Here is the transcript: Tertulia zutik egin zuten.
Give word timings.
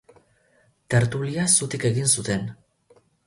Tertulia 0.93 1.45
zutik 1.59 1.87
egin 1.91 2.09
zuten. 2.19 2.49